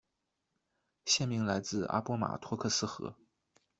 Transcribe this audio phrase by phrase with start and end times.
[1.05, 3.15] 县名来自阿波马托克斯河。